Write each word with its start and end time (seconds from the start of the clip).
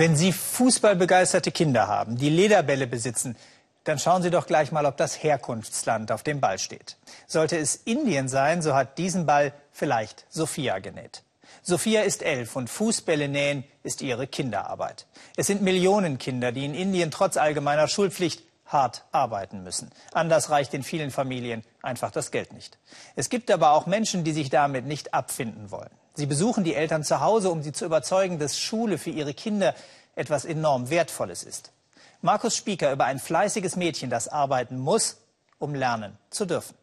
Wenn 0.00 0.16
Sie 0.16 0.32
fußballbegeisterte 0.32 1.52
Kinder 1.52 1.86
haben, 1.86 2.16
die 2.16 2.30
Lederbälle 2.30 2.86
besitzen, 2.86 3.36
dann 3.84 3.98
schauen 3.98 4.22
Sie 4.22 4.30
doch 4.30 4.46
gleich 4.46 4.72
mal, 4.72 4.86
ob 4.86 4.96
das 4.96 5.22
Herkunftsland 5.22 6.10
auf 6.10 6.22
dem 6.22 6.40
Ball 6.40 6.58
steht. 6.58 6.96
Sollte 7.26 7.58
es 7.58 7.76
Indien 7.76 8.26
sein, 8.26 8.62
so 8.62 8.74
hat 8.74 8.96
diesen 8.96 9.26
Ball 9.26 9.52
vielleicht 9.72 10.24
Sophia 10.30 10.78
genäht. 10.78 11.22
Sophia 11.60 12.00
ist 12.00 12.22
elf 12.22 12.56
und 12.56 12.70
Fußbälle 12.70 13.28
nähen 13.28 13.64
ist 13.82 14.00
ihre 14.00 14.26
Kinderarbeit. 14.26 15.06
Es 15.36 15.48
sind 15.48 15.60
Millionen 15.60 16.16
Kinder, 16.16 16.50
die 16.50 16.64
in 16.64 16.72
Indien 16.72 17.10
trotz 17.10 17.36
allgemeiner 17.36 17.86
Schulpflicht 17.86 18.42
hart 18.64 19.04
arbeiten 19.12 19.62
müssen. 19.64 19.90
Anders 20.14 20.48
reicht 20.48 20.72
in 20.72 20.82
vielen 20.82 21.10
Familien 21.10 21.62
einfach 21.82 22.10
das 22.10 22.30
Geld 22.30 22.54
nicht. 22.54 22.78
Es 23.16 23.28
gibt 23.28 23.50
aber 23.50 23.72
auch 23.72 23.84
Menschen, 23.84 24.24
die 24.24 24.32
sich 24.32 24.48
damit 24.48 24.86
nicht 24.86 25.12
abfinden 25.12 25.70
wollen. 25.70 25.90
Sie 26.20 26.26
besuchen 26.26 26.64
die 26.64 26.74
Eltern 26.74 27.02
zu 27.02 27.22
Hause, 27.22 27.48
um 27.48 27.62
sie 27.62 27.72
zu 27.72 27.86
überzeugen, 27.86 28.38
dass 28.38 28.60
Schule 28.60 28.98
für 28.98 29.08
ihre 29.08 29.32
Kinder 29.32 29.74
etwas 30.14 30.44
enorm 30.44 30.90
Wertvolles 30.90 31.42
ist. 31.42 31.72
Markus 32.20 32.54
Spieker 32.54 32.92
über 32.92 33.06
ein 33.06 33.18
fleißiges 33.18 33.74
Mädchen, 33.76 34.10
das 34.10 34.28
arbeiten 34.28 34.78
muss, 34.78 35.16
um 35.58 35.74
lernen 35.74 36.18
zu 36.28 36.44
dürfen. 36.44 36.74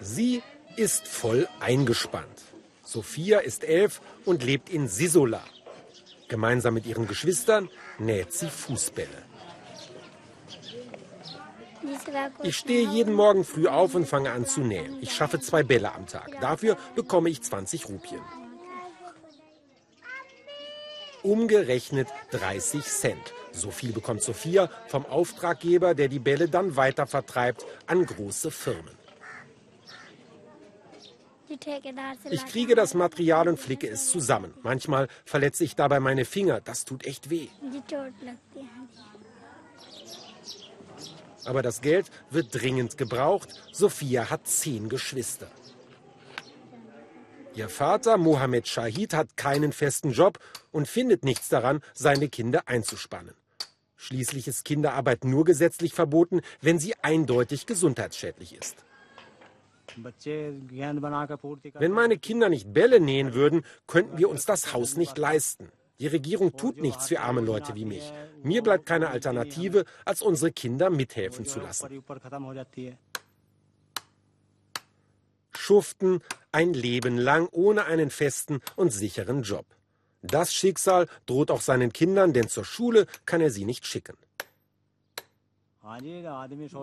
Sie 0.00 0.44
ist 0.76 1.08
voll 1.08 1.48
eingespannt. 1.58 2.42
Sophia 2.84 3.40
ist 3.40 3.64
elf 3.64 4.00
und 4.24 4.44
lebt 4.44 4.68
in 4.68 4.86
Sisola. 4.86 5.42
Gemeinsam 6.28 6.74
mit 6.74 6.86
ihren 6.86 7.08
Geschwistern 7.08 7.68
näht 7.98 8.32
sie 8.32 8.48
Fußbälle. 8.48 9.33
Ich 12.42 12.56
stehe 12.56 12.88
jeden 12.88 13.14
Morgen 13.14 13.44
früh 13.44 13.66
auf 13.66 13.94
und 13.94 14.06
fange 14.06 14.30
an 14.30 14.46
zu 14.46 14.60
nähen. 14.60 14.98
Ich 15.00 15.12
schaffe 15.14 15.40
zwei 15.40 15.62
Bälle 15.62 15.92
am 15.92 16.06
Tag. 16.06 16.40
Dafür 16.40 16.76
bekomme 16.94 17.30
ich 17.30 17.42
20 17.42 17.88
Rupien. 17.88 18.22
Umgerechnet 21.22 22.08
30 22.32 22.82
Cent. 22.84 23.32
So 23.52 23.70
viel 23.70 23.92
bekommt 23.92 24.22
Sophia 24.22 24.68
vom 24.88 25.06
Auftraggeber, 25.06 25.94
der 25.94 26.08
die 26.08 26.18
Bälle 26.18 26.48
dann 26.48 26.76
weiter 26.76 27.06
vertreibt 27.06 27.64
an 27.86 28.04
große 28.04 28.50
Firmen. 28.50 28.94
Ich 32.30 32.46
kriege 32.46 32.74
das 32.74 32.94
Material 32.94 33.48
und 33.48 33.60
flicke 33.60 33.88
es 33.88 34.08
zusammen. 34.08 34.54
Manchmal 34.62 35.08
verletze 35.24 35.64
ich 35.64 35.76
dabei 35.76 36.00
meine 36.00 36.24
Finger. 36.24 36.60
Das 36.60 36.84
tut 36.84 37.06
echt 37.06 37.30
weh. 37.30 37.48
Aber 41.44 41.62
das 41.62 41.80
Geld 41.80 42.10
wird 42.30 42.48
dringend 42.50 42.96
gebraucht. 42.96 43.50
Sophia 43.72 44.30
hat 44.30 44.46
zehn 44.46 44.88
Geschwister. 44.88 45.48
Ihr 47.54 47.68
Vater, 47.68 48.16
Mohammed 48.16 48.66
Shahid, 48.66 49.14
hat 49.14 49.36
keinen 49.36 49.72
festen 49.72 50.10
Job 50.10 50.38
und 50.72 50.88
findet 50.88 51.24
nichts 51.24 51.48
daran, 51.48 51.80
seine 51.94 52.28
Kinder 52.28 52.62
einzuspannen. 52.66 53.34
Schließlich 53.96 54.48
ist 54.48 54.64
Kinderarbeit 54.64 55.24
nur 55.24 55.44
gesetzlich 55.44 55.94
verboten, 55.94 56.40
wenn 56.60 56.78
sie 56.78 56.94
eindeutig 57.02 57.66
gesundheitsschädlich 57.66 58.54
ist. 58.54 58.84
Wenn 61.74 61.92
meine 61.92 62.18
Kinder 62.18 62.48
nicht 62.48 62.72
Bälle 62.72 63.00
nähen 63.00 63.34
würden, 63.34 63.64
könnten 63.86 64.18
wir 64.18 64.28
uns 64.28 64.44
das 64.44 64.72
Haus 64.72 64.96
nicht 64.96 65.16
leisten. 65.16 65.70
Die 66.00 66.06
Regierung 66.08 66.56
tut 66.56 66.80
nichts 66.80 67.08
für 67.08 67.20
arme 67.20 67.40
Leute 67.40 67.74
wie 67.74 67.84
mich. 67.84 68.12
Mir 68.42 68.62
bleibt 68.62 68.86
keine 68.86 69.08
Alternative, 69.08 69.84
als 70.04 70.22
unsere 70.22 70.52
Kinder 70.52 70.90
mithelfen 70.90 71.44
zu 71.44 71.60
lassen. 71.60 72.02
Schuften 75.56 76.20
ein 76.52 76.74
Leben 76.74 77.16
lang 77.16 77.48
ohne 77.52 77.84
einen 77.84 78.10
festen 78.10 78.60
und 78.76 78.90
sicheren 78.92 79.42
Job. 79.42 79.66
Das 80.22 80.52
Schicksal 80.52 81.06
droht 81.26 81.50
auch 81.50 81.60
seinen 81.60 81.92
Kindern, 81.92 82.32
denn 82.32 82.48
zur 82.48 82.64
Schule 82.64 83.06
kann 83.24 83.40
er 83.40 83.50
sie 83.50 83.64
nicht 83.64 83.86
schicken. 83.86 84.16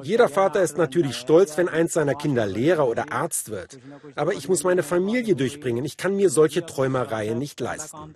Jeder 0.04 0.30
Vater 0.30 0.62
ist 0.62 0.78
natürlich 0.78 1.18
stolz, 1.18 1.58
wenn 1.58 1.68
eins 1.68 1.94
seiner 1.94 2.14
Kinder 2.14 2.46
Lehrer 2.46 2.88
oder 2.88 3.12
Arzt 3.12 3.50
wird. 3.50 3.80
Aber 4.16 4.34
ich 4.34 4.48
muss 4.48 4.64
meine 4.64 4.84
Familie 4.84 5.36
durchbringen. 5.36 5.84
Ich 5.86 5.98
kann 5.98 6.16
mir 6.16 6.30
solche 6.30 6.66
Träumereien 6.66 7.40
nicht 7.40 7.60
leisten. 7.60 8.16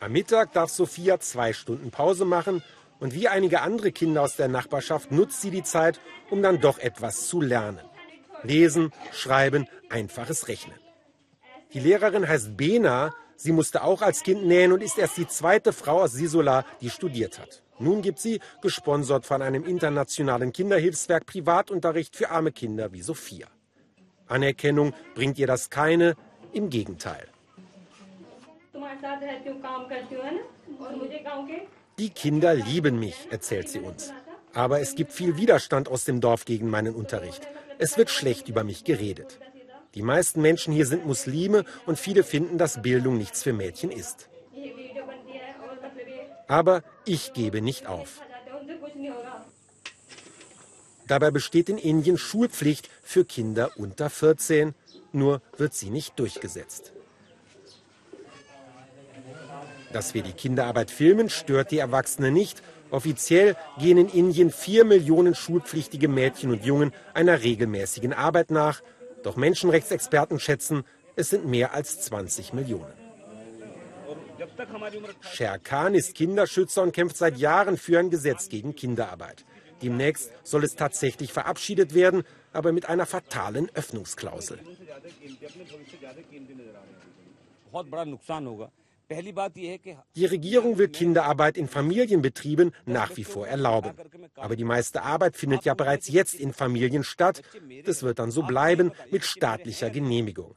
Am 0.00 0.12
Mittag 0.12 0.52
darf 0.52 0.70
Sophia 0.70 1.20
zwei 1.20 1.52
Stunden 1.52 1.90
Pause 1.90 2.24
machen 2.24 2.62
und 2.98 3.14
wie 3.14 3.28
einige 3.28 3.62
andere 3.62 3.92
Kinder 3.92 4.22
aus 4.22 4.36
der 4.36 4.48
Nachbarschaft 4.48 5.12
nutzt 5.12 5.40
sie 5.40 5.50
die 5.50 5.62
Zeit, 5.62 6.00
um 6.30 6.42
dann 6.42 6.60
doch 6.60 6.78
etwas 6.78 7.28
zu 7.28 7.40
lernen. 7.40 7.80
Lesen, 8.42 8.92
schreiben, 9.12 9.68
einfaches 9.88 10.48
Rechnen. 10.48 10.76
Die 11.74 11.80
Lehrerin 11.80 12.26
heißt 12.26 12.56
Bena 12.56 13.14
Sie 13.42 13.52
musste 13.52 13.84
auch 13.84 14.02
als 14.02 14.22
Kind 14.22 14.44
nähen 14.44 14.70
und 14.70 14.82
ist 14.82 14.98
erst 14.98 15.16
die 15.16 15.26
zweite 15.26 15.72
Frau 15.72 16.02
aus 16.02 16.12
Sisola, 16.12 16.62
die 16.82 16.90
studiert 16.90 17.38
hat. 17.38 17.62
Nun 17.78 18.02
gibt 18.02 18.18
sie, 18.18 18.38
gesponsert 18.60 19.24
von 19.24 19.40
einem 19.40 19.64
internationalen 19.64 20.52
Kinderhilfswerk, 20.52 21.24
Privatunterricht 21.24 22.14
für 22.14 22.28
arme 22.28 22.52
Kinder 22.52 22.92
wie 22.92 23.00
Sophia. 23.00 23.46
Anerkennung 24.26 24.92
bringt 25.14 25.38
ihr 25.38 25.46
das 25.46 25.70
keine, 25.70 26.16
im 26.52 26.68
Gegenteil. 26.68 27.28
Die 31.98 32.10
Kinder 32.10 32.54
lieben 32.54 32.98
mich, 32.98 33.28
erzählt 33.30 33.70
sie 33.70 33.80
uns. 33.80 34.12
Aber 34.52 34.82
es 34.82 34.94
gibt 34.94 35.12
viel 35.12 35.38
Widerstand 35.38 35.88
aus 35.88 36.04
dem 36.04 36.20
Dorf 36.20 36.44
gegen 36.44 36.68
meinen 36.68 36.94
Unterricht. 36.94 37.48
Es 37.78 37.96
wird 37.96 38.10
schlecht 38.10 38.50
über 38.50 38.64
mich 38.64 38.84
geredet. 38.84 39.40
Die 39.94 40.02
meisten 40.02 40.40
Menschen 40.40 40.72
hier 40.72 40.86
sind 40.86 41.06
Muslime 41.06 41.64
und 41.86 41.98
viele 41.98 42.22
finden, 42.22 42.58
dass 42.58 42.82
Bildung 42.82 43.18
nichts 43.18 43.42
für 43.42 43.52
Mädchen 43.52 43.90
ist. 43.90 44.28
Aber 46.46 46.82
ich 47.04 47.32
gebe 47.32 47.60
nicht 47.60 47.86
auf. 47.86 48.20
Dabei 51.06 51.32
besteht 51.32 51.68
in 51.68 51.78
Indien 51.78 52.18
Schulpflicht 52.18 52.88
für 53.02 53.24
Kinder 53.24 53.72
unter 53.76 54.10
14, 54.10 54.74
nur 55.12 55.42
wird 55.56 55.74
sie 55.74 55.90
nicht 55.90 56.18
durchgesetzt. 56.20 56.92
Dass 59.92 60.14
wir 60.14 60.22
die 60.22 60.32
Kinderarbeit 60.32 60.92
filmen, 60.92 61.28
stört 61.28 61.72
die 61.72 61.78
Erwachsenen 61.78 62.32
nicht. 62.32 62.62
Offiziell 62.92 63.56
gehen 63.78 63.98
in 63.98 64.08
Indien 64.08 64.52
vier 64.52 64.84
Millionen 64.84 65.34
schulpflichtige 65.34 66.06
Mädchen 66.06 66.52
und 66.52 66.64
Jungen 66.64 66.92
einer 67.12 67.42
regelmäßigen 67.42 68.12
Arbeit 68.12 68.52
nach. 68.52 68.82
Doch 69.22 69.36
Menschenrechtsexperten 69.36 70.38
schätzen, 70.38 70.84
es 71.16 71.30
sind 71.30 71.46
mehr 71.46 71.74
als 71.74 72.00
20 72.00 72.52
Millionen. 72.52 72.92
Sher 75.20 75.58
Khan 75.58 75.94
ist 75.94 76.14
Kinderschützer 76.14 76.82
und 76.82 76.92
kämpft 76.92 77.16
seit 77.16 77.36
Jahren 77.36 77.76
für 77.76 77.98
ein 77.98 78.10
Gesetz 78.10 78.48
gegen 78.48 78.74
Kinderarbeit. 78.74 79.44
Demnächst 79.82 80.30
soll 80.44 80.64
es 80.64 80.76
tatsächlich 80.76 81.32
verabschiedet 81.32 81.94
werden, 81.94 82.24
aber 82.52 82.72
mit 82.72 82.88
einer 82.88 83.06
fatalen 83.06 83.70
Öffnungsklausel. 83.74 84.58
Die 90.14 90.24
Regierung 90.24 90.78
will 90.78 90.88
Kinderarbeit 90.88 91.56
in 91.56 91.68
Familienbetrieben 91.68 92.72
nach 92.86 93.16
wie 93.16 93.24
vor 93.24 93.46
erlauben. 93.48 93.92
Aber 94.36 94.54
die 94.54 94.64
meiste 94.64 95.02
Arbeit 95.02 95.36
findet 95.36 95.64
ja 95.64 95.74
bereits 95.74 96.08
jetzt 96.08 96.34
in 96.34 96.52
Familien 96.52 97.02
statt. 97.02 97.42
Das 97.84 98.02
wird 98.02 98.20
dann 98.20 98.30
so 98.30 98.42
bleiben 98.42 98.92
mit 99.10 99.24
staatlicher 99.24 99.90
Genehmigung. 99.90 100.54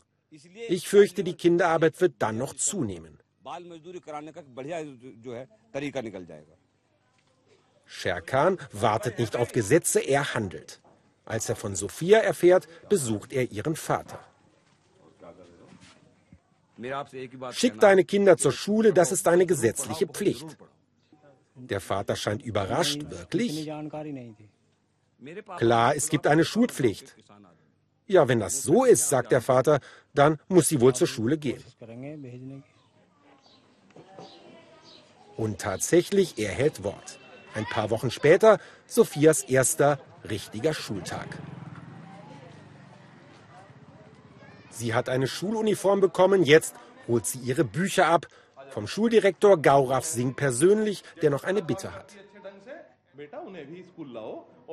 Ich 0.70 0.88
fürchte, 0.88 1.24
die 1.24 1.34
Kinderarbeit 1.34 2.00
wird 2.00 2.14
dann 2.20 2.38
noch 2.38 2.54
zunehmen. 2.54 3.20
Sherkan 7.86 8.58
wartet 8.72 9.20
nicht 9.20 9.36
auf 9.36 9.52
Gesetze, 9.52 10.00
er 10.00 10.34
handelt. 10.34 10.80
Als 11.26 11.50
er 11.50 11.56
von 11.56 11.76
Sophia 11.76 12.20
erfährt, 12.20 12.68
besucht 12.90 13.34
er 13.34 13.52
ihren 13.52 13.76
Vater. 13.76 14.20
Schick 17.52 17.80
deine 17.80 18.04
Kinder 18.04 18.38
zur 18.38 18.52
Schule, 18.52 18.94
das 18.94 19.12
ist 19.12 19.28
eine 19.28 19.46
gesetzliche 19.46 20.08
Pflicht. 20.08 20.58
Der 21.56 21.80
Vater 21.80 22.16
scheint 22.16 22.44
überrascht, 22.44 23.02
wirklich? 23.10 23.70
Klar, 25.58 25.96
es 25.96 26.10
gibt 26.10 26.28
eine 26.28 26.46
Schulpflicht. 26.46 27.16
Ja, 28.08 28.28
wenn 28.28 28.40
das 28.40 28.64
so 28.64 28.84
ist, 28.84 29.08
sagt 29.08 29.32
der 29.32 29.42
Vater, 29.42 29.80
dann 30.14 30.40
muss 30.48 30.68
sie 30.68 30.82
wohl 30.82 30.94
zur 30.94 31.08
Schule 31.08 31.38
gehen. 31.38 31.64
Und 35.38 35.60
tatsächlich, 35.60 36.38
er 36.38 36.52
hält 36.52 36.84
Wort. 36.84 37.20
Ein 37.54 37.66
paar 37.66 37.90
Wochen 37.92 38.12
später 38.12 38.60
Sophias 38.88 39.44
erster 39.44 40.00
richtiger 40.30 40.74
Schultag. 40.74 41.28
Sie 44.74 44.94
hat 44.94 45.08
eine 45.08 45.28
Schuluniform 45.28 46.02
bekommen, 46.02 46.44
jetzt 46.44 46.76
holt 47.08 47.26
sie 47.26 47.40
ihre 47.40 47.64
Bücher 47.64 48.08
ab. 48.08 48.28
Vom 48.70 48.88
Schuldirektor 48.88 49.62
Gaurav 49.62 50.04
Singh 50.04 50.34
persönlich, 50.36 51.04
der 51.22 51.30
noch 51.30 51.44
eine 51.44 51.62
Bitte 51.62 51.94
hat. 51.94 52.08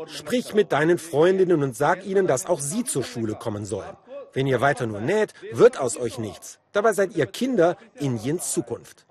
Sprich 0.06 0.54
mit 0.54 0.72
deinen 0.72 0.96
Freundinnen 0.96 1.62
und 1.62 1.76
sag 1.76 2.06
ihnen, 2.06 2.26
dass 2.26 2.46
auch 2.46 2.60
sie 2.60 2.84
zur 2.84 3.04
Schule 3.04 3.34
kommen 3.34 3.66
sollen. 3.66 3.94
Wenn 4.32 4.46
ihr 4.46 4.62
weiter 4.62 4.86
nur 4.86 5.00
näht, 5.00 5.34
wird 5.52 5.78
aus 5.78 5.98
euch 5.98 6.18
nichts. 6.18 6.58
Dabei 6.72 6.94
seid 6.94 7.14
ihr 7.14 7.26
Kinder 7.26 7.76
Indiens 7.96 8.52
Zukunft. 8.52 9.04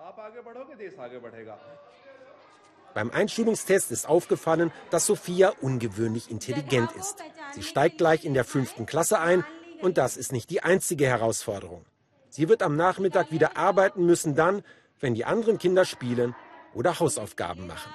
Beim 2.96 3.12
Einschulungstest 3.12 3.92
ist 3.92 4.10
aufgefallen, 4.10 4.72
dass 4.90 5.06
Sophia 5.06 5.54
ungewöhnlich 5.62 6.32
intelligent 6.32 6.92
ist. 6.94 7.18
Sie 7.54 7.62
steigt 7.62 8.00
gleich 8.00 8.26
in 8.26 8.34
der 8.34 8.46
fünften 8.46 8.88
Klasse 8.88 9.20
ein 9.20 9.46
und 9.82 9.98
das 9.98 10.18
ist 10.18 10.32
nicht 10.32 10.50
die 10.50 10.62
einzige 10.62 11.06
Herausforderung. 11.08 11.86
Sie 12.30 12.48
wird 12.50 12.62
am 12.62 12.76
Nachmittag 12.76 13.32
wieder 13.32 13.58
arbeiten 13.58 14.06
müssen, 14.06 14.36
dann, 14.36 14.64
wenn 15.00 15.16
die 15.16 15.26
anderen 15.26 15.58
Kinder 15.58 15.86
spielen 15.86 16.36
oder 16.74 17.00
Hausaufgaben 17.00 17.68
machen. 17.68 17.92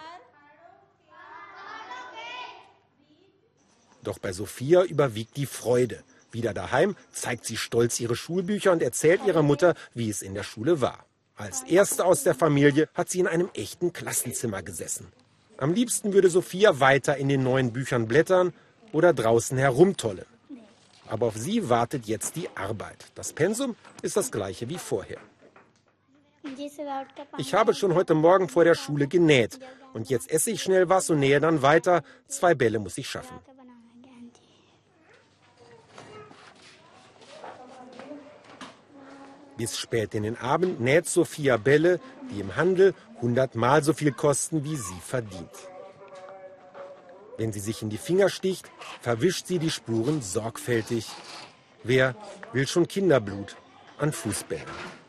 Doch 4.03 4.19
bei 4.19 4.33
Sophia 4.33 4.83
überwiegt 4.83 5.37
die 5.37 5.47
Freude. 5.47 6.03
Wieder 6.31 6.53
daheim 6.53 6.97
zeigt 7.13 7.47
sie 7.47 7.57
stolz 7.57 8.01
ihre 8.01 8.17
Schulbücher 8.17 8.73
und 8.73 8.83
erzählt 8.83 9.25
ihrer 9.25 9.43
Mutter, 9.43 9.75
wie 9.95 10.11
es 10.11 10.21
in 10.21 10.35
der 10.35 10.43
Schule 10.43 10.81
war. 10.81 11.07
Als 11.37 11.63
erste 11.63 12.05
aus 12.05 12.23
der 12.23 12.35
Familie 12.35 12.89
hat 12.95 13.09
sie 13.09 13.21
in 13.21 13.27
einem 13.27 13.51
echten 13.55 13.93
Klassenzimmer 13.93 14.63
gesessen. 14.63 15.13
Am 15.57 15.73
liebsten 15.73 16.13
würde 16.13 16.29
Sophia 16.29 16.81
weiter 16.81 17.17
in 17.17 17.29
den 17.29 17.43
neuen 17.43 17.73
Büchern 17.73 18.09
blättern 18.09 18.53
oder 18.93 19.13
draußen 19.13 19.57
herumtollen. 19.57 20.27
Aber 21.09 21.27
auf 21.27 21.37
sie 21.37 21.69
wartet 21.69 22.06
jetzt 22.06 22.37
die 22.37 22.49
Arbeit. 22.55 23.06
Das 23.15 23.33
Pensum 23.33 23.77
ist 24.03 24.17
das 24.17 24.31
gleiche 24.31 24.69
wie 24.69 24.79
vorher. 24.79 25.19
Ich 27.39 27.55
habe 27.55 27.75
schon 27.75 27.95
heute 27.95 28.15
Morgen 28.15 28.49
vor 28.49 28.65
der 28.65 28.75
Schule 28.75 29.06
genäht. 29.06 29.59
Und 29.93 30.11
jetzt 30.11 30.31
esse 30.31 30.51
ich 30.51 30.62
schnell 30.62 30.89
was 30.89 31.09
und 31.11 31.21
nähe 31.21 31.41
dann 31.41 31.62
weiter. 31.62 32.03
Zwei 32.27 32.55
Bälle 32.55 32.79
muss 32.79 32.99
ich 32.99 33.09
schaffen. 33.09 33.39
Bis 39.57 39.79
spät 39.79 40.15
in 40.15 40.25
den 40.25 40.37
Abend 40.37 40.81
näht 40.81 41.07
Sophia 41.07 41.57
Bälle, 41.57 42.00
die 42.31 42.41
im 42.41 42.57
Handel 42.57 42.93
hundertmal 43.21 43.85
so 43.85 43.93
viel 43.93 44.11
kosten, 44.11 44.65
wie 44.65 44.77
sie 44.77 45.00
verdient. 45.00 45.50
Wenn 47.37 47.53
sie 47.53 47.61
sich 47.61 47.83
in 47.83 47.91
die 47.91 47.99
Finger 47.99 48.29
sticht, 48.29 48.71
verwischt 49.01 49.47
sie 49.47 49.59
die 49.59 49.71
Spuren 49.71 50.23
sorgfältig. 50.23 51.07
Wer 51.83 52.15
will 52.53 52.67
schon 52.67 52.87
Kinderblut 52.87 53.57
an 53.99 54.13
Fußbällen? 54.13 55.04